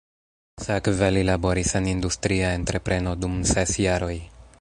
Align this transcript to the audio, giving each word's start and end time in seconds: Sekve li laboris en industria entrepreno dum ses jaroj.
Sekve 0.67 1.09
li 1.17 1.21
laboris 1.27 1.73
en 1.79 1.89
industria 1.91 2.49
entrepreno 2.61 3.13
dum 3.25 3.37
ses 3.51 3.75
jaroj. 3.85 4.15